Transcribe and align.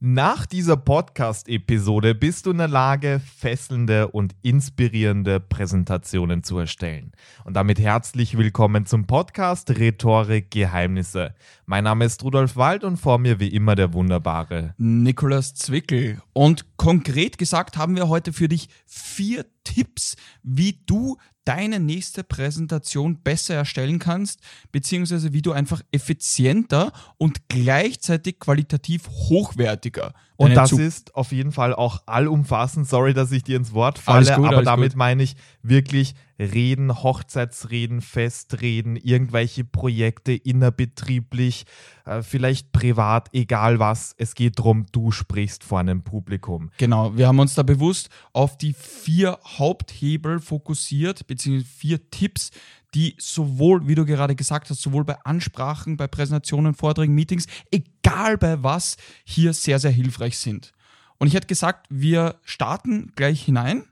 Nach 0.00 0.46
dieser 0.46 0.76
Podcast-Episode 0.76 2.14
bist 2.14 2.46
du 2.46 2.52
in 2.52 2.58
der 2.58 2.68
Lage, 2.68 3.20
fesselnde 3.36 4.06
und 4.06 4.36
inspirierende 4.42 5.40
Präsentationen 5.40 6.44
zu 6.44 6.56
erstellen. 6.56 7.10
Und 7.42 7.54
damit 7.54 7.80
herzlich 7.80 8.38
willkommen 8.38 8.86
zum 8.86 9.08
Podcast 9.08 9.70
Rhetorik 9.70 10.52
Geheimnisse. 10.52 11.34
Mein 11.66 11.82
Name 11.82 12.04
ist 12.04 12.22
Rudolf 12.22 12.54
Wald 12.54 12.84
und 12.84 12.96
vor 12.96 13.18
mir 13.18 13.40
wie 13.40 13.48
immer 13.48 13.74
der 13.74 13.92
wunderbare 13.92 14.72
Nikolas 14.78 15.56
Zwickel. 15.56 16.22
Und 16.32 16.76
konkret 16.76 17.36
gesagt 17.36 17.76
haben 17.76 17.96
wir 17.96 18.08
heute 18.08 18.32
für 18.32 18.46
dich 18.46 18.68
vier 18.86 19.46
Tipps, 19.68 20.16
wie 20.42 20.80
du 20.86 21.18
deine 21.44 21.80
nächste 21.80 22.24
Präsentation 22.24 23.22
besser 23.22 23.54
erstellen 23.54 23.98
kannst, 23.98 24.40
beziehungsweise 24.70 25.32
wie 25.32 25.42
du 25.42 25.52
einfach 25.52 25.82
effizienter 25.92 26.92
und 27.16 27.48
gleichzeitig 27.48 28.38
qualitativ 28.38 29.08
hochwertiger. 29.08 30.12
Und 30.36 30.54
das 30.54 30.70
Zug 30.70 30.80
ist 30.80 31.14
auf 31.14 31.32
jeden 31.32 31.52
Fall 31.52 31.74
auch 31.74 32.02
allumfassend. 32.06 32.88
Sorry, 32.88 33.14
dass 33.14 33.32
ich 33.32 33.44
dir 33.44 33.56
ins 33.56 33.72
Wort 33.72 33.98
falle, 33.98 34.34
gut, 34.36 34.46
aber 34.46 34.62
damit 34.62 34.92
gut. 34.92 34.98
meine 34.98 35.22
ich 35.22 35.36
wirklich 35.62 36.14
Reden, 36.38 37.02
Hochzeitsreden, 37.02 38.00
Festreden, 38.00 38.96
irgendwelche 38.96 39.64
Projekte 39.64 40.32
innerbetrieblich, 40.32 41.66
äh, 42.04 42.22
vielleicht 42.22 42.72
privat, 42.72 43.28
egal 43.32 43.78
was. 43.78 44.14
Es 44.18 44.34
geht 44.34 44.58
darum, 44.58 44.86
du 44.92 45.10
sprichst 45.10 45.64
vor 45.64 45.80
einem 45.80 46.02
Publikum. 46.02 46.70
Genau, 46.78 47.16
wir 47.16 47.26
haben 47.26 47.38
uns 47.38 47.54
da 47.54 47.62
bewusst 47.62 48.08
auf 48.32 48.56
die 48.56 48.72
vier 48.72 49.38
Haupthebel 49.44 50.40
fokussiert, 50.40 51.26
beziehungsweise 51.26 51.68
vier 51.68 52.10
Tipps, 52.10 52.50
die 52.94 53.16
sowohl, 53.18 53.86
wie 53.86 53.94
du 53.94 54.04
gerade 54.04 54.34
gesagt 54.34 54.70
hast, 54.70 54.80
sowohl 54.80 55.04
bei 55.04 55.16
Ansprachen, 55.24 55.96
bei 55.96 56.06
Präsentationen, 56.06 56.74
Vorträgen, 56.74 57.14
Meetings, 57.14 57.46
egal 57.70 58.38
bei 58.38 58.62
was, 58.62 58.96
hier 59.24 59.52
sehr, 59.52 59.78
sehr 59.78 59.90
hilfreich 59.90 60.38
sind. 60.38 60.72
Und 61.18 61.26
ich 61.26 61.34
hätte 61.34 61.48
gesagt, 61.48 61.86
wir 61.90 62.36
starten 62.44 63.12
gleich 63.16 63.42
hinein, 63.42 63.84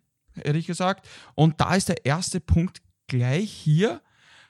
ehrlich 0.44 0.66
gesagt. 0.66 1.08
Und 1.34 1.60
da 1.60 1.74
ist 1.74 1.88
der 1.88 2.04
erste 2.04 2.40
Punkt 2.40 2.82
gleich 3.06 3.50
hier. 3.50 4.02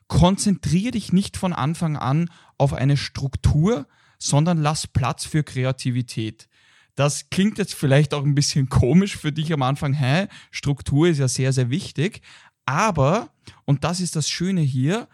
Konzentriere 0.08 0.92
dich 0.92 1.12
nicht 1.12 1.36
von 1.36 1.52
Anfang 1.52 1.96
an 1.96 2.30
auf 2.58 2.72
eine 2.72 2.96
Struktur, 2.96 3.86
sondern 4.18 4.58
lass 4.58 4.86
Platz 4.86 5.24
für 5.24 5.42
Kreativität. 5.42 6.48
Das 6.94 7.28
klingt 7.28 7.58
jetzt 7.58 7.74
vielleicht 7.74 8.14
auch 8.14 8.24
ein 8.24 8.34
bisschen 8.34 8.68
komisch 8.70 9.16
für 9.16 9.32
dich 9.32 9.52
am 9.52 9.62
Anfang. 9.62 9.92
Hä? 9.92 10.28
Struktur 10.50 11.08
ist 11.08 11.18
ja 11.18 11.28
sehr, 11.28 11.52
sehr 11.52 11.70
wichtig. 11.70 12.22
Aber, 12.64 13.30
und 13.64 13.84
das 13.84 14.00
ist 14.00 14.16
das 14.16 14.28
Schöne 14.28 14.60
hier, 14.60 15.08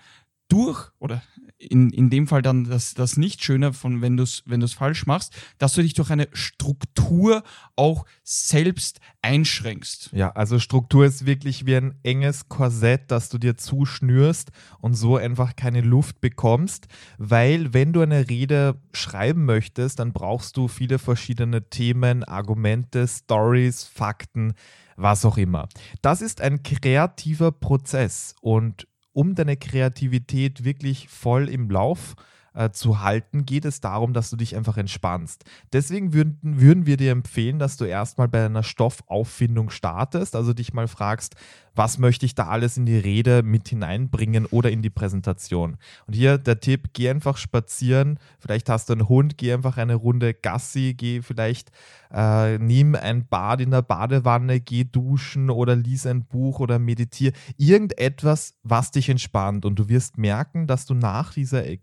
durch, 0.49 0.91
oder 0.99 1.23
in, 1.63 1.91
in 1.91 2.11
dem 2.11 2.27
Fall 2.27 2.43
dann 2.43 2.65
das, 2.65 2.95
das 2.95 3.17
Nicht-Schöne 3.17 3.73
von, 3.73 4.03
wenn 4.03 4.17
du 4.17 4.25
es 4.25 4.43
wenn 4.47 4.67
falsch 4.67 5.07
machst, 5.07 5.35
dass 5.59 5.75
du 5.75 5.83
dich 5.83 5.95
durch 5.95 6.11
eine 6.11 6.29
Struktur 6.33 7.43
auch 7.77 8.05
selbst 8.25 9.01
einschränkst. 9.23 10.11
Ja, 10.13 10.31
also 10.31 10.59
Struktur 10.59 11.05
ist 11.05 11.27
wirklich 11.27 11.67
wie 11.67 11.77
ein 11.77 11.95
enges 12.03 12.49
Korsett, 12.49 13.11
das 13.11 13.29
du 13.29 13.39
dir 13.39 13.57
zuschnürst 13.57 14.51
und 14.81 14.95
so 14.95 15.17
einfach 15.17 15.57
keine 15.57 15.81
Luft 15.81 16.21
bekommst, 16.21 16.87
weil 17.19 17.73
wenn 17.75 17.93
du 17.93 18.01
eine 18.01 18.29
Rede 18.29 18.81
schreiben 18.93 19.45
möchtest, 19.45 19.99
dann 19.99 20.13
brauchst 20.13 20.57
du 20.57 20.69
viele 20.69 20.99
verschiedene 20.99 21.69
Themen, 21.69 22.25
Argumente, 22.25 23.07
Stories, 23.07 23.85
Fakten, 23.85 24.55
was 24.97 25.25
auch 25.25 25.37
immer. 25.37 25.69
Das 26.03 26.23
ist 26.23 26.41
ein 26.41 26.63
kreativer 26.63 27.53
Prozess 27.53 28.35
und 28.41 28.87
um 29.13 29.35
deine 29.35 29.57
Kreativität 29.57 30.65
wirklich 30.65 31.09
voll 31.09 31.49
im 31.49 31.71
Lauf 31.71 32.15
äh, 32.55 32.71
zu 32.71 33.01
halten, 33.01 33.45
geht 33.45 33.65
es 33.65 33.81
darum, 33.81 34.13
dass 34.13 34.31
du 34.31 34.37
dich 34.37 34.57
einfach 34.57 34.77
entspannst. 34.77 35.45
Deswegen 35.73 36.13
würden, 36.13 36.39
würden 36.43 36.87
wir 36.87 36.97
dir 36.97 37.13
empfehlen, 37.13 37.59
dass 37.59 37.77
du 37.77 37.85
erstmal 37.85 38.29
bei 38.29 38.45
einer 38.45 38.63
Stoffauffindung 38.63 39.71
startest, 39.71 40.37
also 40.37 40.53
dich 40.53 40.73
mal 40.73 40.89
fragst, 40.89 41.37
was 41.75 41.99
möchte 41.99 42.27
ich 42.27 42.35
da 42.35 42.49
alles 42.49 42.77
in 42.77 42.87
die 42.87 42.99
Rede 42.99 43.43
mit 43.43 43.69
hineinbringen 43.69 44.47
oder 44.47 44.71
in 44.71 44.83
die 44.83 44.91
Präsentation. 44.91 45.79
Und 46.07 46.15
hier 46.15 46.39
der 46.39 46.61
Tipp, 46.61 46.91
geh 46.93 47.09
einfach 47.09 47.37
spazieren, 47.37 48.19
vielleicht 48.39 48.69
hast 48.69 48.89
du 48.89 48.95
einen 48.95 49.09
Hund, 49.09 49.39
geh 49.39 49.53
einfach 49.53 49.79
eine 49.79 49.95
Runde 49.95 50.35
Gassi, 50.35 50.95
geh 50.97 51.23
vielleicht, 51.23 51.71
äh, 52.13 52.59
nimm 52.59 52.95
ein 52.95 53.27
Bad 53.27 53.61
in 53.61 53.71
der 53.71 53.83
Badewanne, 53.83 54.61
geh 54.61 54.85
duschen 54.85 55.49
oder 55.49 55.75
lies 55.75 56.07
ein 56.07 56.25
Buch 56.25 56.61
oder 56.61 56.79
meditiere. 56.79 57.33
Irgendetwas, 57.57 58.55
was 58.63 58.91
dich 58.91 59.09
entspannt 59.09 59.65
und 59.65 59.79
du 59.79 59.89
wirst 59.89 60.19
merken, 60.19 60.67
dass 60.67 60.85
du 60.85 60.95
nach 60.95 61.33
dieser 61.33 61.65
äh, 61.67 61.79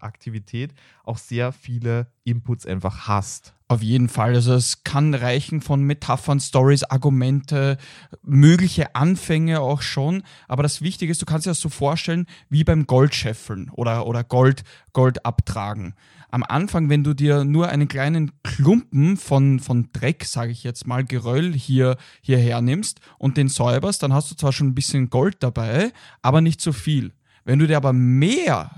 Aktivität 0.00 0.74
auch 1.04 1.18
sehr 1.18 1.52
viele 1.52 2.06
Inputs 2.24 2.66
einfach 2.66 3.06
hast. 3.08 3.54
Auf 3.66 3.82
jeden 3.82 4.08
Fall. 4.08 4.34
Also 4.34 4.54
es 4.54 4.84
kann 4.84 5.14
reichen 5.14 5.62
von 5.62 5.82
Metaphern, 5.82 6.38
Stories, 6.38 6.84
Argumente, 6.84 7.78
mögliche 8.22 8.94
Anfänge 8.94 9.60
auch 9.60 9.80
schon. 9.80 10.22
Aber 10.48 10.62
das 10.62 10.82
Wichtige 10.82 11.10
ist, 11.10 11.22
du 11.22 11.26
kannst 11.26 11.46
dir 11.46 11.50
das 11.50 11.60
so 11.60 11.70
vorstellen 11.70 12.26
wie 12.50 12.62
beim 12.62 12.86
Goldscheffeln 12.86 13.70
oder, 13.70 14.06
oder 14.06 14.22
Gold, 14.22 14.64
Gold 14.92 15.24
abtragen. 15.24 15.94
Am 16.30 16.42
Anfang, 16.42 16.90
wenn 16.90 17.04
du 17.04 17.14
dir 17.14 17.44
nur 17.44 17.68
einen 17.68 17.88
kleinen 17.88 18.32
Klumpen 18.42 19.16
von, 19.16 19.60
von 19.60 19.88
Dreck, 19.92 20.24
sage 20.24 20.52
ich 20.52 20.62
jetzt 20.62 20.86
mal, 20.86 21.04
Geröll 21.04 21.52
hier, 21.52 21.96
hierher 22.20 22.60
nimmst 22.60 23.00
und 23.18 23.36
den 23.36 23.48
säuberst, 23.48 24.02
dann 24.02 24.12
hast 24.12 24.30
du 24.30 24.34
zwar 24.34 24.52
schon 24.52 24.68
ein 24.68 24.74
bisschen 24.74 25.10
Gold 25.10 25.36
dabei, 25.40 25.92
aber 26.22 26.40
nicht 26.40 26.60
so 26.60 26.72
viel. 26.72 27.12
Wenn 27.44 27.58
du 27.58 27.66
dir 27.66 27.76
aber 27.76 27.92
mehr 27.92 28.70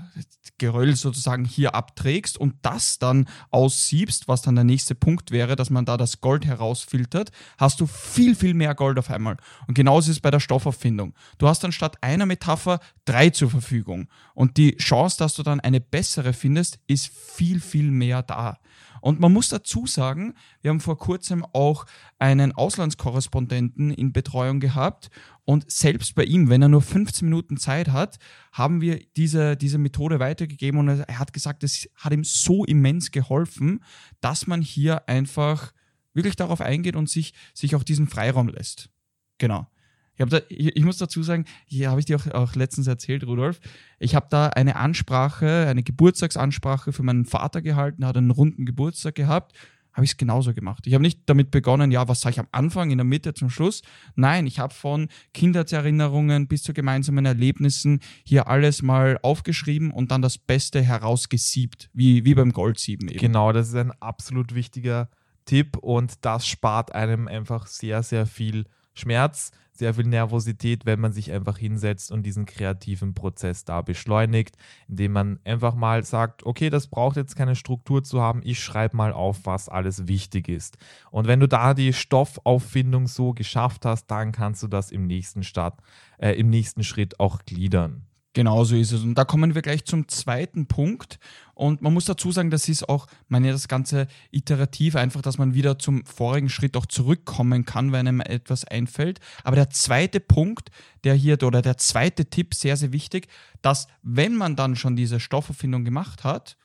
Geröll 0.57 0.95
sozusagen 0.95 1.45
hier 1.45 1.75
abträgst 1.75 2.37
und 2.37 2.55
das 2.61 2.99
dann 2.99 3.27
aussiebst, 3.51 4.27
was 4.27 4.41
dann 4.41 4.55
der 4.55 4.63
nächste 4.63 4.95
Punkt 4.95 5.31
wäre, 5.31 5.55
dass 5.55 5.69
man 5.69 5.85
da 5.85 5.97
das 5.97 6.21
Gold 6.21 6.45
herausfiltert, 6.45 7.31
hast 7.57 7.79
du 7.79 7.85
viel, 7.85 8.35
viel 8.35 8.53
mehr 8.53 8.73
Gold 8.73 8.97
auf 8.97 9.09
einmal. 9.09 9.37
Und 9.67 9.73
genauso 9.75 10.09
ist 10.09 10.17
es 10.17 10.21
bei 10.21 10.31
der 10.31 10.39
Stoffauffindung. 10.39 11.13
Du 11.37 11.47
hast 11.47 11.63
dann 11.63 11.71
statt 11.71 11.97
einer 12.01 12.25
Metapher 12.25 12.79
drei 13.05 13.29
zur 13.29 13.49
Verfügung. 13.49 14.07
Und 14.33 14.57
die 14.57 14.77
Chance, 14.77 15.17
dass 15.19 15.35
du 15.35 15.43
dann 15.43 15.59
eine 15.59 15.79
bessere 15.79 16.33
findest, 16.33 16.79
ist 16.87 17.07
viel, 17.07 17.59
viel 17.59 17.91
mehr 17.91 18.23
da. 18.23 18.57
Und 19.01 19.19
man 19.19 19.31
muss 19.31 19.49
dazu 19.49 19.85
sagen, 19.85 20.33
wir 20.61 20.69
haben 20.69 20.79
vor 20.79 20.97
kurzem 20.97 21.45
auch 21.53 21.85
einen 22.19 22.51
Auslandskorrespondenten 22.51 23.91
in 23.91 24.11
Betreuung 24.11 24.59
gehabt 24.59 25.09
und 25.49 25.71
selbst 25.71 26.15
bei 26.15 26.25
ihm, 26.25 26.49
wenn 26.49 26.61
er 26.61 26.67
nur 26.67 26.81
15 26.81 27.27
Minuten 27.27 27.55
Zeit 27.55 27.87
hat, 27.87 28.19
haben 28.51 28.81
wir 28.81 28.99
diese, 29.15 29.55
diese 29.55 29.77
Methode 29.77 30.06
weitergegeben 30.19 30.79
und 30.79 30.87
er 30.87 31.19
hat 31.19 31.33
gesagt, 31.33 31.63
es 31.63 31.89
hat 31.95 32.13
ihm 32.13 32.23
so 32.23 32.65
immens 32.65 33.11
geholfen, 33.11 33.83
dass 34.21 34.47
man 34.47 34.61
hier 34.61 35.07
einfach 35.07 35.73
wirklich 36.13 36.35
darauf 36.35 36.61
eingeht 36.61 36.95
und 36.95 37.09
sich, 37.09 37.33
sich 37.53 37.75
auch 37.75 37.83
diesen 37.83 38.07
Freiraum 38.07 38.47
lässt. 38.47 38.89
Genau. 39.37 39.67
Ich, 40.15 40.25
da, 40.25 40.41
ich, 40.49 40.75
ich, 40.75 40.83
muss 40.83 40.97
dazu 40.97 41.21
sagen, 41.21 41.45
hier 41.65 41.91
habe 41.91 41.99
ich 41.99 42.05
dir 42.05 42.17
auch, 42.17 42.27
auch 42.31 42.55
letztens 42.55 42.87
erzählt, 42.87 43.25
Rudolf, 43.25 43.59
ich 43.99 44.15
habe 44.15 44.27
da 44.29 44.47
eine 44.47 44.75
Ansprache, 44.75 45.67
eine 45.67 45.83
Geburtstagsansprache 45.83 46.91
für 46.91 47.03
meinen 47.03 47.25
Vater 47.25 47.61
gehalten, 47.61 48.01
er 48.01 48.09
hat 48.09 48.17
einen 48.17 48.31
runden 48.31 48.65
Geburtstag 48.65 49.15
gehabt, 49.15 49.53
habe 49.97 50.05
ich 50.05 50.11
es 50.11 50.17
genauso 50.17 50.53
gemacht. 50.53 50.85
Ich 50.85 50.93
habe 50.93 51.01
nicht 51.01 51.21
damit 51.25 51.49
begonnen, 51.49 51.89
ja, 51.89 52.07
was 52.07 52.21
sage 52.21 52.33
ich 52.33 52.39
am 52.39 52.47
Anfang, 52.51 52.91
in 52.91 52.99
der 52.99 53.05
Mitte, 53.05 53.33
zum 53.33 53.49
Schluss. 53.49 53.81
Nein, 54.15 54.45
ich 54.45 54.59
habe 54.59 54.71
von 54.71 55.07
Kindheitserinnerungen 55.33 56.47
bis 56.47 56.61
zu 56.61 56.73
gemeinsamen 56.73 57.25
Erlebnissen 57.25 58.01
hier 58.23 58.47
alles 58.47 58.83
mal 58.83 59.17
aufgeschrieben 59.23 59.89
und 59.89 60.11
dann 60.11 60.21
das 60.21 60.37
Beste 60.37 60.83
herausgesiebt, 60.83 61.89
wie, 61.93 62.25
wie 62.25 62.35
beim 62.35 62.51
Goldsieben 62.53 63.09
eben. 63.09 63.19
Genau, 63.19 63.51
das 63.51 63.69
ist 63.69 63.75
ein 63.75 63.91
absolut 63.99 64.53
wichtiger 64.53 65.09
Tipp 65.45 65.77
und 65.77 66.23
das 66.23 66.47
spart 66.47 66.93
einem 66.93 67.27
einfach 67.27 67.65
sehr, 67.65 68.03
sehr 68.03 68.27
viel 68.27 68.65
Schmerz, 68.97 69.51
sehr 69.77 69.93
viel 69.93 70.05
Nervosität, 70.05 70.85
wenn 70.85 70.99
man 70.99 71.11
sich 71.11 71.31
einfach 71.31 71.57
hinsetzt 71.57 72.11
und 72.11 72.23
diesen 72.23 72.45
kreativen 72.45 73.13
Prozess 73.13 73.63
da 73.63 73.81
beschleunigt, 73.81 74.57
indem 74.87 75.11
man 75.11 75.39
einfach 75.45 75.75
mal 75.75 76.03
sagt, 76.03 76.45
okay, 76.45 76.69
das 76.69 76.87
braucht 76.87 77.15
jetzt 77.15 77.35
keine 77.35 77.55
Struktur 77.55 78.03
zu 78.03 78.21
haben, 78.21 78.41
ich 78.43 78.59
schreibe 78.59 78.97
mal 78.97 79.13
auf, 79.13 79.45
was 79.45 79.69
alles 79.69 80.07
wichtig 80.07 80.49
ist. 80.49 80.77
Und 81.11 81.27
wenn 81.27 81.39
du 81.39 81.47
da 81.47 81.73
die 81.73 81.93
Stoffauffindung 81.93 83.07
so 83.07 83.33
geschafft 83.33 83.85
hast, 83.85 84.07
dann 84.07 84.31
kannst 84.31 84.63
du 84.63 84.67
das 84.67 84.91
im 84.91 85.05
nächsten, 85.05 85.43
Start, 85.43 85.79
äh, 86.17 86.31
im 86.33 86.49
nächsten 86.49 86.83
Schritt 86.83 87.19
auch 87.19 87.45
gliedern. 87.45 88.07
Genau 88.37 88.63
so 88.65 88.75
ist 88.75 88.91
es. 88.91 89.01
Und 89.01 89.15
da 89.15 89.25
kommen 89.25 89.55
wir 89.55 89.63
gleich 89.63 89.83
zum 89.85 90.07
zweiten 90.07 90.67
Punkt. 90.67 91.17
Und 91.55 91.81
man 91.81 91.91
muss 91.91 92.05
dazu 92.05 92.31
sagen, 92.31 92.51
das 92.51 92.69
ist 92.69 92.87
auch, 92.87 93.07
meine 93.29 93.51
das 93.51 93.67
Ganze 93.67 94.05
iterativ, 94.29 94.95
einfach, 94.95 95.23
dass 95.23 95.39
man 95.39 95.55
wieder 95.55 95.79
zum 95.79 96.05
vorigen 96.05 96.47
Schritt 96.47 96.77
auch 96.77 96.85
zurückkommen 96.85 97.65
kann, 97.65 97.91
wenn 97.91 98.07
einem 98.07 98.21
etwas 98.21 98.63
einfällt. 98.63 99.21
Aber 99.43 99.55
der 99.55 99.71
zweite 99.71 100.19
Punkt, 100.19 100.69
der 101.03 101.15
hier, 101.15 101.41
oder 101.41 101.63
der 101.63 101.77
zweite 101.77 102.29
Tipp, 102.29 102.53
sehr, 102.53 102.77
sehr 102.77 102.93
wichtig, 102.93 103.27
dass 103.63 103.87
wenn 104.03 104.35
man 104.35 104.55
dann 104.55 104.75
schon 104.75 104.95
diese 104.95 105.19
Stofferfindung 105.19 105.83
gemacht 105.83 106.23
hat, 106.23 106.57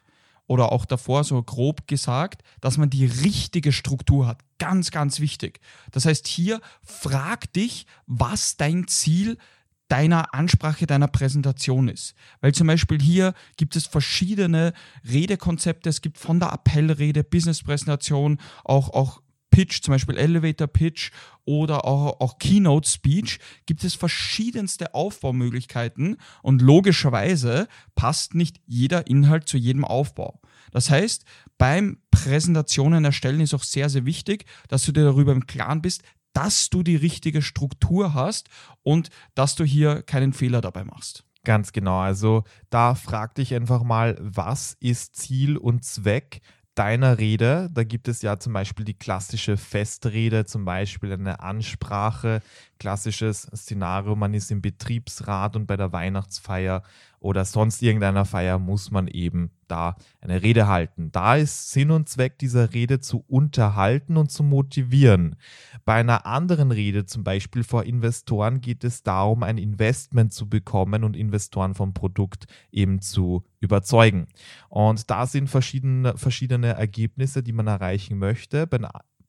oder 0.46 0.72
auch 0.72 0.84
davor 0.84 1.24
so 1.24 1.42
grob 1.42 1.86
gesagt, 1.86 2.42
dass 2.60 2.76
man 2.76 2.90
die 2.90 3.06
richtige 3.06 3.72
Struktur 3.72 4.26
hat. 4.26 4.40
Ganz, 4.58 4.90
ganz 4.90 5.20
wichtig. 5.20 5.60
Das 5.92 6.04
heißt, 6.04 6.26
hier 6.26 6.60
frag 6.82 7.50
dich, 7.54 7.86
was 8.06 8.58
dein 8.58 8.86
Ziel 8.88 9.38
deiner 9.88 10.34
Ansprache, 10.34 10.86
deiner 10.86 11.08
Präsentation 11.08 11.88
ist. 11.88 12.14
Weil 12.40 12.54
zum 12.54 12.66
Beispiel 12.66 13.00
hier 13.00 13.34
gibt 13.56 13.76
es 13.76 13.86
verschiedene 13.86 14.72
Redekonzepte. 15.04 15.90
Es 15.90 16.00
gibt 16.00 16.18
von 16.18 16.40
der 16.40 16.52
Appellrede, 16.52 17.24
Businesspräsentation, 17.24 18.38
auch, 18.64 18.90
auch 18.90 19.20
Pitch, 19.52 19.82
zum 19.82 19.92
Beispiel 19.92 20.16
Elevator 20.16 20.66
Pitch 20.66 21.12
oder 21.44 21.84
auch, 21.84 22.20
auch 22.20 22.38
Keynote 22.38 22.88
Speech, 22.88 23.38
gibt 23.66 23.84
es 23.84 23.94
verschiedenste 23.94 24.94
Aufbaumöglichkeiten 24.94 26.16
und 26.42 26.62
logischerweise 26.62 27.68
passt 27.94 28.34
nicht 28.34 28.60
jeder 28.66 29.06
Inhalt 29.06 29.46
zu 29.46 29.58
jedem 29.58 29.84
Aufbau. 29.84 30.40
Das 30.72 30.90
heißt, 30.90 31.24
beim 31.58 31.98
Präsentationen 32.10 33.04
erstellen 33.04 33.40
ist 33.40 33.54
auch 33.54 33.62
sehr, 33.62 33.90
sehr 33.90 34.06
wichtig, 34.06 34.46
dass 34.68 34.84
du 34.84 34.92
dir 34.92 35.04
darüber 35.04 35.32
im 35.32 35.46
Klaren 35.46 35.82
bist, 35.82 36.02
dass 36.32 36.70
du 36.70 36.82
die 36.82 36.96
richtige 36.96 37.42
Struktur 37.42 38.14
hast 38.14 38.48
und 38.82 39.10
dass 39.34 39.54
du 39.54 39.64
hier 39.64 40.02
keinen 40.02 40.32
Fehler 40.32 40.60
dabei 40.60 40.84
machst. 40.84 41.24
Ganz 41.44 41.72
genau. 41.72 41.98
Also 41.98 42.44
da 42.70 42.94
frag 42.94 43.34
dich 43.34 43.54
einfach 43.54 43.82
mal, 43.82 44.16
was 44.20 44.76
ist 44.80 45.16
Ziel 45.16 45.56
und 45.56 45.84
Zweck 45.84 46.40
deiner 46.74 47.18
Rede. 47.18 47.68
Da 47.72 47.84
gibt 47.84 48.08
es 48.08 48.22
ja 48.22 48.38
zum 48.38 48.52
Beispiel 48.52 48.84
die 48.84 48.98
klassische 48.98 49.56
Festrede, 49.56 50.46
zum 50.46 50.64
Beispiel 50.64 51.12
eine 51.12 51.40
Ansprache, 51.40 52.40
klassisches 52.78 53.42
Szenario, 53.54 54.16
man 54.16 54.34
ist 54.34 54.50
im 54.50 54.62
Betriebsrat 54.62 55.56
und 55.56 55.66
bei 55.66 55.76
der 55.76 55.92
Weihnachtsfeier 55.92 56.82
oder 57.22 57.44
sonst 57.44 57.82
irgendeiner 57.82 58.24
Feier 58.24 58.58
muss 58.58 58.90
man 58.90 59.06
eben 59.06 59.52
da 59.68 59.96
eine 60.20 60.42
Rede 60.42 60.66
halten. 60.66 61.10
Da 61.12 61.36
ist 61.36 61.70
Sinn 61.70 61.90
und 61.90 62.08
Zweck 62.08 62.38
dieser 62.38 62.74
Rede 62.74 63.00
zu 63.00 63.24
unterhalten 63.28 64.16
und 64.16 64.30
zu 64.30 64.42
motivieren. 64.42 65.36
Bei 65.84 65.94
einer 65.94 66.26
anderen 66.26 66.72
Rede, 66.72 67.06
zum 67.06 67.24
Beispiel 67.24 67.62
vor 67.62 67.84
Investoren, 67.84 68.60
geht 68.60 68.84
es 68.84 69.02
darum, 69.02 69.44
ein 69.44 69.56
Investment 69.56 70.32
zu 70.32 70.48
bekommen 70.48 71.04
und 71.04 71.16
Investoren 71.16 71.74
vom 71.74 71.94
Produkt 71.94 72.46
eben 72.72 73.00
zu 73.00 73.44
überzeugen. 73.60 74.26
Und 74.68 75.08
da 75.08 75.26
sind 75.26 75.48
verschiedene, 75.48 76.18
verschiedene 76.18 76.74
Ergebnisse, 76.74 77.42
die 77.42 77.52
man 77.52 77.68
erreichen 77.68 78.18
möchte. 78.18 78.66
Bei 78.66 78.78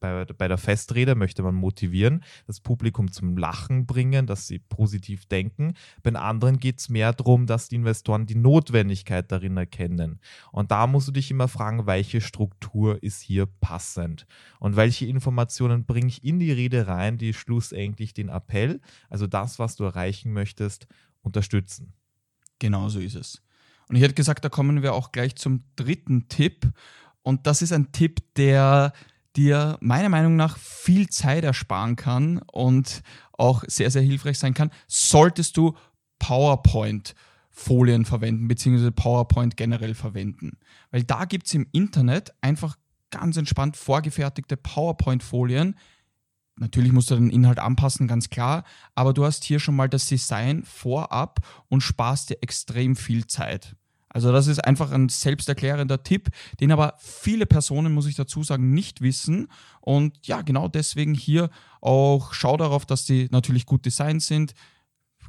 bei, 0.03 0.25
bei 0.25 0.49
der 0.49 0.57
Festrede 0.57 1.15
möchte 1.15 1.43
man 1.43 1.55
motivieren, 1.55 2.25
das 2.45 2.59
Publikum 2.59 3.09
zum 3.09 3.37
Lachen 3.37 3.85
bringen, 3.85 4.27
dass 4.27 4.47
sie 4.47 4.59
positiv 4.59 5.25
denken. 5.27 5.75
Bei 6.03 6.13
anderen 6.13 6.59
geht 6.59 6.79
es 6.79 6.89
mehr 6.89 7.13
darum, 7.13 7.47
dass 7.47 7.69
die 7.69 7.75
Investoren 7.75 8.25
die 8.25 8.35
Notwendigkeit 8.35 9.31
darin 9.31 9.55
erkennen. 9.55 10.19
Und 10.51 10.71
da 10.71 10.87
musst 10.87 11.07
du 11.07 11.13
dich 11.13 11.31
immer 11.31 11.47
fragen, 11.47 11.87
welche 11.87 12.19
Struktur 12.19 13.01
ist 13.01 13.21
hier 13.21 13.45
passend 13.45 14.27
und 14.59 14.75
welche 14.75 15.05
Informationen 15.05 15.85
bringe 15.85 16.07
ich 16.07 16.25
in 16.25 16.37
die 16.37 16.51
Rede 16.51 16.87
rein, 16.87 17.17
die 17.17 17.33
schlussendlich 17.33 18.13
den 18.13 18.27
Appell, 18.27 18.81
also 19.09 19.25
das, 19.25 19.57
was 19.57 19.77
du 19.77 19.85
erreichen 19.85 20.33
möchtest, 20.33 20.85
unterstützen. 21.21 21.93
Genau 22.59 22.89
so 22.89 22.99
ist 22.99 23.15
es. 23.15 23.41
Und 23.87 23.95
ich 23.95 24.01
hätte 24.01 24.15
gesagt, 24.15 24.43
da 24.43 24.49
kommen 24.49 24.83
wir 24.83 24.93
auch 24.93 25.13
gleich 25.13 25.37
zum 25.37 25.63
dritten 25.77 26.27
Tipp. 26.27 26.69
Und 27.21 27.47
das 27.47 27.61
ist 27.61 27.71
ein 27.71 27.93
Tipp, 27.93 28.21
der 28.35 28.91
dir 29.35 29.77
meiner 29.81 30.09
Meinung 30.09 30.35
nach 30.35 30.57
viel 30.57 31.09
Zeit 31.09 31.43
ersparen 31.43 31.95
kann 31.95 32.39
und 32.51 33.01
auch 33.33 33.63
sehr, 33.67 33.91
sehr 33.91 34.01
hilfreich 34.01 34.39
sein 34.39 34.53
kann, 34.53 34.71
solltest 34.87 35.57
du 35.57 35.75
PowerPoint 36.19 37.15
Folien 37.49 38.05
verwenden, 38.05 38.47
beziehungsweise 38.47 38.91
PowerPoint 38.91 39.57
generell 39.57 39.93
verwenden. 39.93 40.57
Weil 40.91 41.03
da 41.03 41.25
gibt 41.25 41.47
es 41.47 41.53
im 41.53 41.67
Internet 41.71 42.33
einfach 42.41 42.77
ganz 43.11 43.37
entspannt 43.37 43.77
vorgefertigte 43.77 44.57
PowerPoint-Folien. 44.57 45.75
Natürlich 46.55 46.91
musst 46.91 47.11
du 47.11 47.15
den 47.15 47.29
Inhalt 47.29 47.59
anpassen, 47.59 48.07
ganz 48.07 48.29
klar, 48.29 48.63
aber 48.95 49.13
du 49.13 49.23
hast 49.23 49.43
hier 49.43 49.59
schon 49.59 49.75
mal 49.75 49.87
das 49.87 50.07
Design 50.07 50.63
vorab 50.63 51.39
und 51.67 51.81
sparst 51.81 52.31
dir 52.31 52.37
extrem 52.41 52.95
viel 52.95 53.27
Zeit. 53.27 53.75
Also 54.13 54.31
das 54.31 54.47
ist 54.47 54.63
einfach 54.63 54.91
ein 54.91 55.09
selbsterklärender 55.09 56.03
Tipp, 56.03 56.29
den 56.59 56.71
aber 56.71 56.93
viele 56.99 57.45
Personen, 57.45 57.93
muss 57.93 58.07
ich 58.07 58.15
dazu 58.15 58.43
sagen, 58.43 58.73
nicht 58.73 59.01
wissen. 59.01 59.47
Und 59.81 60.25
ja, 60.25 60.41
genau 60.41 60.67
deswegen 60.67 61.15
hier 61.15 61.49
auch 61.81 62.33
schau 62.33 62.55
darauf, 62.55 62.85
dass 62.85 63.05
die 63.05 63.27
natürlich 63.31 63.65
gut 63.65 63.85
designt 63.85 64.21
sind. 64.21 64.53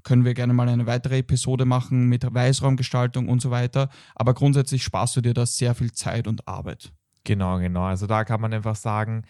Können 0.02 0.26
wir 0.26 0.34
gerne 0.34 0.52
mal 0.52 0.68
eine 0.68 0.86
weitere 0.86 1.18
Episode 1.18 1.64
machen 1.64 2.10
mit 2.10 2.26
Weißraumgestaltung 2.32 3.28
und 3.28 3.40
so 3.40 3.50
weiter. 3.50 3.88
Aber 4.14 4.34
grundsätzlich 4.34 4.84
sparst 4.84 5.16
du 5.16 5.22
dir 5.22 5.32
da 5.32 5.46
sehr 5.46 5.74
viel 5.74 5.92
Zeit 5.92 6.28
und 6.28 6.46
Arbeit. 6.46 6.92
Genau, 7.24 7.58
genau. 7.58 7.84
Also 7.84 8.06
da 8.06 8.24
kann 8.24 8.42
man 8.42 8.52
einfach 8.52 8.76
sagen, 8.76 9.24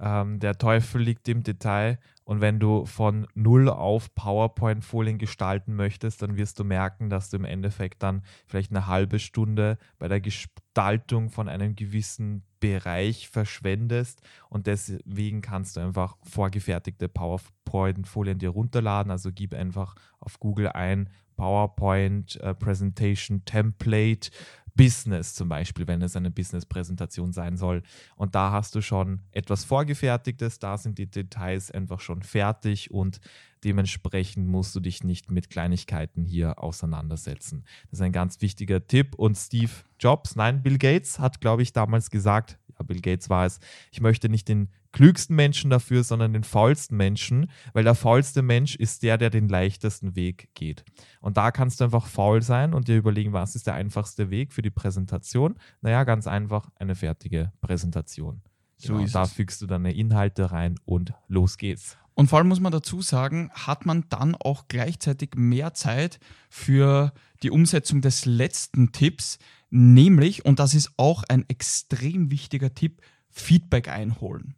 ähm, 0.00 0.38
der 0.38 0.56
Teufel 0.58 1.02
liegt 1.02 1.28
im 1.28 1.42
Detail 1.42 1.98
und 2.24 2.40
wenn 2.40 2.60
du 2.60 2.84
von 2.84 3.26
null 3.34 3.68
auf 3.68 4.14
PowerPoint-Folien 4.14 5.18
gestalten 5.18 5.74
möchtest, 5.74 6.20
dann 6.22 6.36
wirst 6.36 6.58
du 6.58 6.64
merken, 6.64 7.08
dass 7.08 7.30
du 7.30 7.38
im 7.38 7.44
Endeffekt 7.44 8.02
dann 8.02 8.22
vielleicht 8.46 8.70
eine 8.70 8.86
halbe 8.86 9.18
Stunde 9.18 9.78
bei 9.98 10.08
der 10.08 10.20
Gestaltung 10.20 11.30
von 11.30 11.48
einem 11.48 11.74
gewissen 11.74 12.42
Bereich 12.60 13.28
verschwendest 13.28 14.20
und 14.50 14.66
deswegen 14.66 15.40
kannst 15.40 15.76
du 15.76 15.80
einfach 15.80 16.16
vorgefertigte 16.22 17.08
PowerPoint-Folien 17.08 18.38
dir 18.38 18.50
runterladen. 18.50 19.10
Also 19.10 19.30
gib 19.32 19.54
einfach 19.54 19.94
auf 20.20 20.38
Google 20.38 20.68
ein 20.68 21.08
PowerPoint 21.36 22.36
äh, 22.40 22.52
Presentation 22.54 23.44
Template 23.44 24.30
Business 24.78 25.34
zum 25.34 25.48
Beispiel, 25.48 25.88
wenn 25.88 26.00
es 26.02 26.14
eine 26.14 26.30
Business-Präsentation 26.30 27.32
sein 27.32 27.56
soll. 27.56 27.82
Und 28.14 28.36
da 28.36 28.52
hast 28.52 28.76
du 28.76 28.80
schon 28.80 29.20
etwas 29.32 29.64
Vorgefertigtes, 29.64 30.60
da 30.60 30.78
sind 30.78 30.98
die 30.98 31.10
Details 31.10 31.72
einfach 31.72 32.00
schon 32.00 32.22
fertig 32.22 32.92
und 32.92 33.20
dementsprechend 33.64 34.46
musst 34.46 34.76
du 34.76 34.80
dich 34.80 35.02
nicht 35.02 35.32
mit 35.32 35.50
Kleinigkeiten 35.50 36.24
hier 36.24 36.62
auseinandersetzen. 36.62 37.64
Das 37.90 37.98
ist 37.98 38.02
ein 38.02 38.12
ganz 38.12 38.40
wichtiger 38.40 38.86
Tipp. 38.86 39.16
Und 39.16 39.36
Steve 39.36 39.72
Jobs, 39.98 40.36
nein, 40.36 40.62
Bill 40.62 40.78
Gates 40.78 41.18
hat, 41.18 41.40
glaube 41.40 41.62
ich, 41.62 41.72
damals 41.72 42.10
gesagt, 42.10 42.56
ja, 42.78 42.84
Bill 42.84 43.00
Gates 43.00 43.28
war 43.28 43.46
es, 43.46 43.60
ich 43.90 44.00
möchte 44.00 44.28
nicht 44.28 44.48
den 44.48 44.68
klügsten 44.92 45.36
Menschen 45.36 45.70
dafür, 45.70 46.02
sondern 46.02 46.32
den 46.32 46.44
faulsten 46.44 46.96
Menschen, 46.96 47.50
weil 47.72 47.84
der 47.84 47.94
faulste 47.94 48.42
Mensch 48.42 48.74
ist 48.76 49.02
der, 49.02 49.18
der 49.18 49.30
den 49.30 49.48
leichtesten 49.48 50.16
Weg 50.16 50.48
geht. 50.54 50.84
Und 51.20 51.36
da 51.36 51.50
kannst 51.50 51.80
du 51.80 51.84
einfach 51.84 52.06
faul 52.06 52.42
sein 52.42 52.74
und 52.74 52.88
dir 52.88 52.96
überlegen, 52.96 53.32
was 53.32 53.54
ist 53.54 53.66
der 53.66 53.74
einfachste 53.74 54.30
Weg 54.30 54.52
für 54.52 54.62
die 54.62 54.70
Präsentation? 54.70 55.56
Naja, 55.80 56.04
ganz 56.04 56.26
einfach 56.26 56.70
eine 56.76 56.94
fertige 56.94 57.52
Präsentation. 57.60 58.42
So 58.76 58.94
genau, 58.94 59.08
da 59.12 59.24
es. 59.24 59.32
fügst 59.32 59.60
du 59.60 59.66
deine 59.66 59.92
Inhalte 59.92 60.52
rein 60.52 60.76
und 60.84 61.12
los 61.26 61.58
geht's. 61.58 61.98
Und 62.14 62.26
vor 62.26 62.38
allem 62.38 62.48
muss 62.48 62.58
man 62.58 62.72
dazu 62.72 63.00
sagen, 63.00 63.48
hat 63.52 63.86
man 63.86 64.04
dann 64.08 64.34
auch 64.34 64.66
gleichzeitig 64.66 65.36
mehr 65.36 65.74
Zeit 65.74 66.18
für 66.50 67.12
die 67.44 67.50
Umsetzung 67.52 68.00
des 68.00 68.24
letzten 68.24 68.90
Tipps, 68.90 69.38
nämlich, 69.70 70.44
und 70.44 70.58
das 70.58 70.74
ist 70.74 70.92
auch 70.96 71.24
ein 71.28 71.44
extrem 71.48 72.30
wichtiger 72.30 72.74
Tipp, 72.74 73.02
Feedback 73.30 73.88
einholen. 73.88 74.54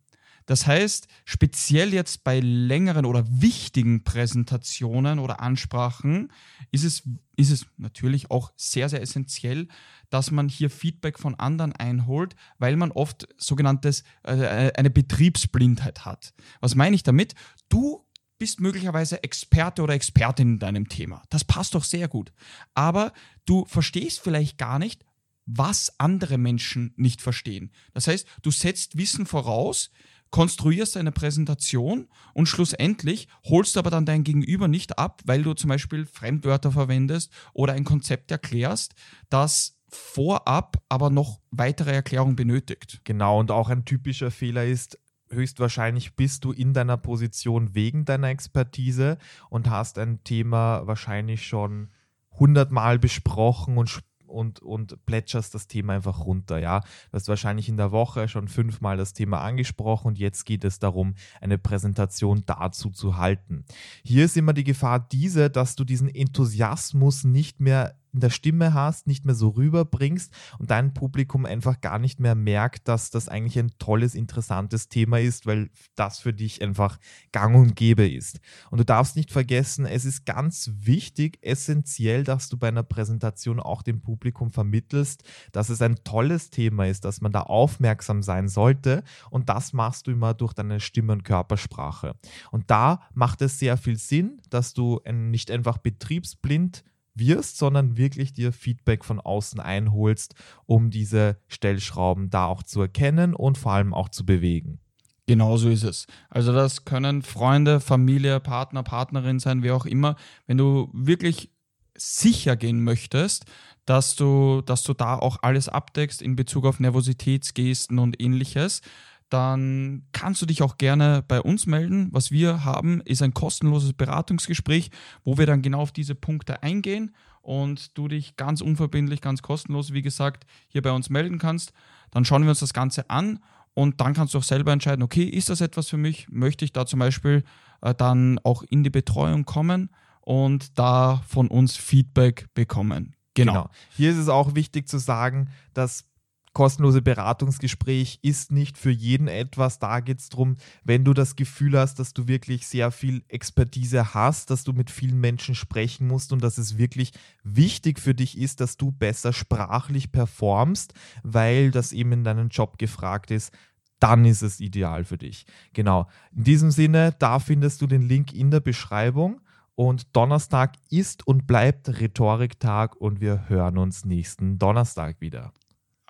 Das 0.50 0.66
heißt, 0.66 1.06
speziell 1.24 1.94
jetzt 1.94 2.24
bei 2.24 2.40
längeren 2.40 3.05
oder 3.05 3.24
wichtigen 3.31 4.02
Präsentationen 4.02 5.20
oder 5.20 5.40
Ansprachen 5.40 6.32
ist 6.72 6.82
es, 6.82 7.02
ist 7.36 7.52
es 7.52 7.67
natürlich 7.76 8.32
auch 8.32 8.50
sehr, 8.56 8.88
sehr 8.88 9.00
essentiell, 9.00 9.69
dass 10.08 10.32
man 10.32 10.48
hier 10.48 10.69
Feedback 10.69 11.20
von 11.20 11.36
anderen 11.36 11.72
einholt, 11.72 12.34
weil 12.58 12.76
man 12.76 12.90
oft 12.90 13.29
sogenanntes 13.36 14.02
äh, 14.24 14.72
eine 14.74 14.90
Betriebsblindheit 14.90 16.05
hat. 16.05 16.34
Was 16.60 16.74
meine 16.74 16.96
ich 16.96 17.05
damit? 17.05 17.36
Du 17.69 18.05
bist 18.41 18.59
möglicherweise 18.59 19.23
Experte 19.23 19.82
oder 19.82 19.94
Expertin 19.94 20.55
in 20.55 20.59
deinem 20.59 20.89
Thema. 20.89 21.23
Das 21.29 21.44
passt 21.44 21.77
doch 21.77 21.85
sehr 21.85 22.09
gut. 22.09 22.32
Aber 22.75 23.13
du 23.44 23.67
verstehst 23.67 24.20
vielleicht 24.20 24.59
gar 24.59 24.81
nicht, 24.81 25.05
was 25.47 25.93
andere 25.99 26.39
Menschen 26.39 26.93
nicht 26.97 27.20
verstehen. 27.20 27.70
Das 27.93 28.09
heißt, 28.09 28.27
du 28.43 28.51
setzt 28.51 28.97
Wissen 28.97 29.27
voraus, 29.27 29.91
konstruierst 30.31 30.97
eine 30.97 31.13
Präsentation 31.13 32.09
und 32.35 32.47
schlussendlich 32.47 33.29
holst 33.44 33.77
aber 33.77 33.91
dann 33.91 34.06
dein 34.06 34.25
Gegenüber 34.25 34.69
nicht 34.69 34.99
ab, 34.99 35.20
weil 35.27 35.43
du 35.43 35.55
zum 35.55 35.69
Beispiel 35.69 36.06
Fremdwörter 36.06 36.73
verwendest 36.73 37.31
oder 37.53 37.75
ein 37.75 37.85
Konzept 37.85 38.31
erklärst, 38.31 38.94
das 39.29 39.77
vorab 39.89 40.82
aber 40.89 41.11
noch 41.11 41.41
weitere 41.51 41.93
Erklärung 41.93 42.37
benötigt. 42.37 43.01
Genau, 43.05 43.41
und 43.41 43.51
auch 43.51 43.69
ein 43.69 43.85
typischer 43.85 44.31
Fehler 44.31 44.65
ist, 44.65 44.99
höchstwahrscheinlich 45.31 46.17
bist 46.17 46.44
du 46.44 46.53
in 46.53 46.72
deiner 46.72 46.96
Position 46.96 47.75
wegen 47.75 48.05
deiner 48.05 48.29
Expertise 48.29 49.19
und 49.49 49.70
hast 49.70 49.99
ein 49.99 50.22
Thema 50.25 50.87
wahrscheinlich 50.87 51.46
schon 51.46 51.91
hundertmal 52.32 52.99
besprochen 52.99 53.79
und 53.79 54.03
und, 54.31 54.60
und 54.60 55.05
plätscherst 55.06 55.55
das 55.55 55.67
Thema 55.67 55.94
einfach 55.94 56.25
runter. 56.25 56.58
Ja, 56.58 56.81
du 56.81 57.15
hast 57.15 57.29
wahrscheinlich 57.29 57.69
in 57.69 57.77
der 57.77 57.93
Woche 57.93 58.29
schon 58.29 58.49
fünfmal 58.49 58.96
das 58.96 59.13
Thema 59.13 59.41
angesprochen 59.41 60.08
und 60.08 60.19
jetzt 60.19 60.46
geht 60.46 60.65
es 60.65 60.79
darum, 60.79 61.15
eine 61.41 61.58
Präsentation 61.58 62.44
dazu 62.46 62.91
zu 62.91 63.17
halten. 63.17 63.65
Hier 64.05 64.25
ist 64.25 64.37
immer 64.37 64.53
die 64.53 64.65
Gefahr 64.65 65.01
diese, 65.01 65.51
dass 65.51 65.77
du 65.77 65.84
diesen 65.84 66.08
Enthusiasmus 66.08 67.25
nicht 67.25 67.60
mehr 67.60 67.99
in 68.12 68.20
der 68.20 68.31
Stimme 68.31 68.74
hast, 68.74 69.06
nicht 69.06 69.24
mehr 69.24 69.34
so 69.34 69.50
rüberbringst 69.50 70.32
und 70.58 70.70
dein 70.70 70.94
Publikum 70.94 71.46
einfach 71.46 71.81
gar 71.81 71.98
nicht 71.98 72.20
mehr 72.20 72.34
merkt, 72.34 72.88
dass 72.88 73.10
das 73.10 73.29
eigentlich 73.29 73.58
ein 73.58 73.72
tolles, 73.79 74.14
interessantes 74.14 74.88
Thema 74.88 75.20
ist, 75.20 75.46
weil 75.46 75.70
das 75.94 76.19
für 76.19 76.32
dich 76.32 76.62
einfach 76.62 76.98
gang 77.32 77.56
und 77.56 77.76
gäbe 77.76 78.08
ist. 78.08 78.40
Und 78.70 78.79
du 78.79 78.84
darfst 78.84 79.17
nicht 79.17 79.31
vergessen, 79.31 79.86
es 79.86 80.05
ist 80.05 80.26
ganz 80.26 80.70
wichtig, 80.74 81.38
essentiell, 81.43 82.24
dass 82.24 82.48
du 82.48 82.56
bei 82.56 82.69
einer 82.69 82.82
Präsentation 82.82 83.60
auch 83.60 83.82
dem 83.82 84.00
Publikum 84.00 84.50
vermittelst, 84.50 85.22
dass 85.52 85.69
es 85.69 85.82
ein 85.82 85.96
tolles 86.05 86.50
Thema 86.50 86.86
ist, 86.86 87.05
dass 87.05 87.20
man 87.20 87.32
da 87.32 87.43
aufmerksam 87.43 88.22
sein 88.22 88.48
sollte 88.48 89.02
und 89.31 89.48
das 89.48 89.72
machst 89.72 90.06
du 90.06 90.10
immer 90.10 90.34
durch 90.34 90.52
deine 90.52 90.81
Stimme 90.81 91.12
und 91.12 91.24
Körpersprache. 91.24 92.14
Und 92.50 92.70
da 92.70 93.00
macht 93.14 93.43
es 93.43 93.58
sehr 93.58 93.76
viel 93.76 93.96
Sinn, 93.96 94.40
dass 94.50 94.74
du 94.74 95.00
nicht 95.10 95.50
einfach 95.50 95.79
betriebsblind 95.79 96.84
wirst, 97.14 97.58
sondern 97.58 97.96
wirklich 97.96 98.32
dir 98.32 98.52
Feedback 98.52 99.05
von 99.05 99.20
außen 99.20 99.60
einholst, 99.60 100.34
um 100.67 100.90
diese 100.90 101.38
Stellschrauben 101.48 102.31
da 102.31 102.46
auch 102.46 102.62
zu 102.62 102.81
erkennen 102.81 103.34
und 103.34 103.58
vor 103.58 103.72
allem 103.72 103.94
auch 103.94 104.08
zu 104.08 104.24
bewegen. 104.24 104.81
Genau 105.26 105.56
so 105.56 105.69
ist 105.69 105.84
es. 105.84 106.06
Also 106.29 106.52
das 106.52 106.84
können 106.84 107.22
Freunde, 107.22 107.79
Familie, 107.79 108.40
Partner, 108.40 108.82
Partnerin 108.82 109.38
sein, 109.38 109.62
wie 109.62 109.70
auch 109.70 109.86
immer. 109.86 110.17
Wenn 110.46 110.58
du 110.58 110.90
wirklich 110.93 111.52
sicher 111.96 112.56
gehen 112.56 112.82
möchtest, 112.82 113.44
dass 113.84 114.17
du, 114.17 114.62
dass 114.62 114.82
du 114.82 114.94
da 114.94 115.17
auch 115.17 115.38
alles 115.43 115.69
abdeckst 115.69 116.22
in 116.22 116.36
Bezug 116.36 116.64
auf 116.64 116.81
Nervositätsgesten 116.81 117.98
und 117.98 118.20
ähnliches, 118.20 118.82
dann 119.31 120.03
kannst 120.13 120.43
du 120.43 120.46
dich 120.46 120.63
auch 120.63 120.77
gerne 120.77 121.25
bei 121.27 121.41
uns 121.41 121.67
melden. 121.67 122.08
Was 122.13 122.31
wir 122.31 122.65
haben, 122.65 123.01
ist 123.03 123.22
ein 123.22 123.32
kostenloses 123.32 123.93
Beratungsgespräch, 123.93 124.91
wo 125.25 125.39
wir 125.39 125.46
dann 125.46 125.63
genau 125.63 125.81
auf 125.81 125.93
diese 125.93 126.15
Punkte 126.15 126.63
eingehen 126.63 127.15
und 127.41 127.96
du 127.96 128.08
dich 128.08 128.37
ganz 128.37 128.60
unverbindlich, 128.60 129.20
ganz 129.20 129.41
kostenlos, 129.41 129.93
wie 129.93 130.03
gesagt, 130.03 130.46
hier 130.69 130.82
bei 130.82 130.93
uns 130.93 131.10
melden 131.10 131.39
kannst. 131.39 131.72
Dann 132.10 132.25
schauen 132.25 132.43
wir 132.43 132.51
uns 132.51 132.60
das 132.60 132.75
Ganze 132.75 133.08
an 133.08 133.39
und 133.75 134.01
dann 134.01 134.15
kannst 134.15 134.34
du 134.34 134.39
auch 134.39 134.44
selber 134.44 134.72
entscheiden, 134.72 135.03
okay, 135.03 135.25
ist 135.25 135.49
das 135.49 135.60
etwas 135.60 135.89
für 135.89 135.96
mich? 135.96 136.29
Möchte 136.29 136.65
ich 136.65 136.72
da 136.72 136.84
zum 136.84 136.99
Beispiel 136.99 137.44
äh, 137.82 137.94
dann 137.94 138.39
auch 138.43 138.63
in 138.65 138.82
die 138.82 138.91
Betreuung 138.91 139.44
kommen 139.44 139.91
und 140.20 140.79
da 140.79 141.22
von 141.29 141.49
uns 141.49 141.77
Feedback 141.77 142.46
bekommen? 142.55 143.15
Genau. 143.34 143.53
genau. 143.53 143.70
Hier 143.96 144.10
ist 144.10 144.19
es 144.19 144.29
auch 144.29 144.55
wichtig 144.55 144.89
zu 144.89 144.99
sagen, 144.99 145.51
dass 145.72 146.09
kostenlose 146.52 147.00
Beratungsgespräch 147.00 148.19
ist 148.22 148.50
nicht 148.50 148.76
für 148.76 148.90
jeden 148.90 149.28
etwas. 149.28 149.78
Da 149.78 150.00
geht 150.00 150.19
es 150.19 150.28
darum, 150.28 150.56
wenn 150.84 151.04
du 151.04 151.14
das 151.14 151.36
Gefühl 151.36 151.78
hast, 151.78 151.98
dass 151.98 152.12
du 152.12 152.26
wirklich 152.26 152.66
sehr 152.66 152.90
viel 152.90 153.22
Expertise 153.28 154.14
hast, 154.14 154.50
dass 154.50 154.64
du 154.64 154.72
mit 154.72 154.90
vielen 154.90 155.20
Menschen 155.20 155.54
sprechen 155.54 156.08
musst 156.08 156.32
und 156.32 156.42
dass 156.42 156.58
es 156.58 156.76
wirklich 156.76 157.12
wichtig 157.44 158.00
für 158.00 158.14
dich 158.14 158.36
ist, 158.36 158.60
dass 158.60 158.76
du 158.76 158.90
besser 158.90 159.32
sprachlich 159.32 160.10
performst, 160.10 160.92
weil 161.22 161.70
das 161.70 161.92
eben 161.92 162.12
in 162.12 162.24
deinem 162.24 162.48
Job 162.48 162.78
gefragt 162.78 163.30
ist, 163.30 163.52
dann 164.00 164.24
ist 164.24 164.42
es 164.42 164.60
ideal 164.60 165.04
für 165.04 165.19
dich. 165.19 165.46
Genau. 165.72 166.08
In 166.34 166.44
diesem 166.44 166.70
Sinne, 166.70 167.14
da 167.19 167.38
findest 167.38 167.82
du 167.82 167.86
den 167.86 168.02
Link 168.02 168.32
in 168.32 168.50
der 168.50 168.60
Beschreibung. 168.60 169.40
Und 169.76 170.14
Donnerstag 170.14 170.74
ist 170.90 171.26
und 171.26 171.46
bleibt 171.46 171.88
Rhetoriktag 171.88 172.96
und 172.96 173.22
wir 173.22 173.48
hören 173.48 173.78
uns 173.78 174.04
nächsten 174.04 174.58
Donnerstag 174.58 175.22
wieder. 175.22 175.54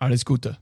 Alles 0.00 0.25
Gute. 0.25 0.57